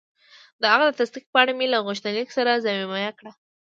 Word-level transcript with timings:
د 0.61 0.63
هغه 0.73 0.87
تصدیق 0.99 1.25
پاڼه 1.33 1.53
مې 1.57 1.67
له 1.73 1.79
غوښتنلیک 1.85 2.29
سره 2.37 2.61
ضمیمه 2.65 3.11
کړه. 3.17 3.31